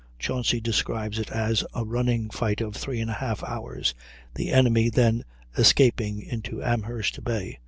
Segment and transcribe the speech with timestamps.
[0.17, 3.93] Chauncy describes it as a running fight of 3 1/2 hours,
[4.33, 5.23] the enemy then
[5.59, 7.59] escaping into Amherst Bay.